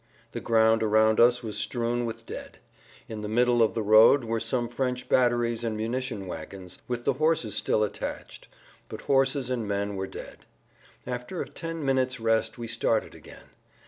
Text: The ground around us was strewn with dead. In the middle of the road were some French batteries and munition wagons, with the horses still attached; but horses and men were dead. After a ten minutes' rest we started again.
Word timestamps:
The 0.31 0.39
ground 0.41 0.81
around 0.81 1.19
us 1.19 1.43
was 1.43 1.59
strewn 1.59 2.05
with 2.05 2.25
dead. 2.25 2.57
In 3.07 3.21
the 3.21 3.27
middle 3.27 3.61
of 3.61 3.75
the 3.75 3.83
road 3.83 4.23
were 4.23 4.39
some 4.39 4.67
French 4.67 5.07
batteries 5.07 5.63
and 5.63 5.77
munition 5.77 6.25
wagons, 6.25 6.79
with 6.87 7.05
the 7.05 7.13
horses 7.13 7.53
still 7.53 7.83
attached; 7.83 8.47
but 8.89 9.01
horses 9.01 9.51
and 9.51 9.67
men 9.67 9.95
were 9.95 10.07
dead. 10.07 10.47
After 11.05 11.39
a 11.43 11.47
ten 11.47 11.85
minutes' 11.85 12.19
rest 12.19 12.57
we 12.57 12.65
started 12.65 13.13
again. 13.13 13.51